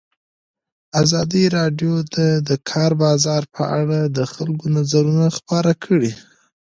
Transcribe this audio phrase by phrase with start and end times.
[1.01, 2.17] ازادي راډیو د
[2.47, 6.11] د کار بازار په اړه د خلکو نظرونه خپاره کړي.